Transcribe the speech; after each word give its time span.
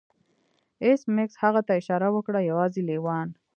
ایس 0.83 1.01
میکس 1.15 1.35
هغه 1.43 1.61
ته 1.67 1.71
اشاره 1.79 2.07
وکړه 2.11 2.39
یوازې 2.49 2.81
لیوان 2.89 3.27